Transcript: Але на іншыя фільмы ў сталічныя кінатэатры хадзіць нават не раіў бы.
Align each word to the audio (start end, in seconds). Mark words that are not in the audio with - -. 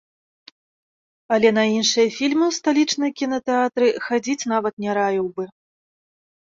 Але 1.37 1.49
на 1.59 1.63
іншыя 1.73 2.07
фільмы 2.17 2.43
ў 2.47 2.57
сталічныя 2.59 3.11
кінатэатры 3.23 3.87
хадзіць 4.09 4.49
нават 4.55 4.73
не 4.87 4.91
раіў 5.03 5.27
бы. 5.39 5.43